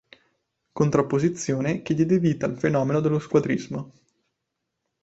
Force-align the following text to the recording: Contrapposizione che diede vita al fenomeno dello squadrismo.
Contrapposizione 0.71 1.83
che 1.83 1.93
diede 1.93 2.17
vita 2.17 2.47
al 2.47 2.57
fenomeno 2.57 3.01
dello 3.01 3.19
squadrismo. 3.19 3.91